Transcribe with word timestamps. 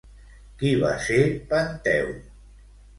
Qui 0.61 0.71
va 0.85 0.89
ser 1.05 1.19
Penteu? 1.55 2.15